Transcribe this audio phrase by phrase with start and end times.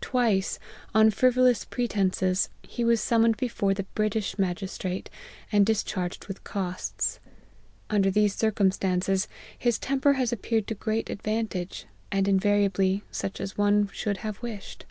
[0.00, 0.58] Twice,
[0.94, 5.10] on frivolous pretences, he was summoned before the British magistrate,
[5.52, 7.20] and discharged with costs.
[7.90, 9.28] Under these circumstances,
[9.58, 14.40] his temper has appear ed to great advantage, and invariably, such as one should have
[14.40, 14.86] wished.